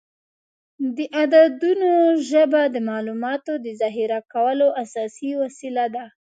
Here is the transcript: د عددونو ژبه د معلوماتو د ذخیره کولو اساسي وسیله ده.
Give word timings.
د 0.95 0.97
عددونو 1.21 1.91
ژبه 2.29 2.61
د 2.73 2.75
معلوماتو 2.89 3.53
د 3.65 3.67
ذخیره 3.81 4.19
کولو 4.33 4.67
اساسي 4.83 5.31
وسیله 5.43 5.85
ده. 5.95 6.05